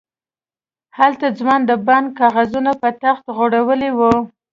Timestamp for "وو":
3.97-4.15